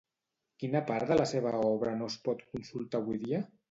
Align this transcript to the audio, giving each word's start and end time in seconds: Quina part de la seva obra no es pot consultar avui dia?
Quina 0.63 0.81
part 0.87 1.13
de 1.13 1.19
la 1.21 1.29
seva 1.33 1.53
obra 1.69 1.95
no 2.03 2.11
es 2.15 2.19
pot 2.27 2.45
consultar 2.57 3.07
avui 3.07 3.27
dia? 3.29 3.49